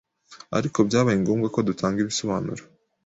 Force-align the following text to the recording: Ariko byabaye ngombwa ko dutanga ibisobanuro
Ariko 0.57 0.77
byabaye 0.87 1.17
ngombwa 1.21 1.47
ko 1.55 1.59
dutanga 1.69 1.97
ibisobanuro 2.03 2.63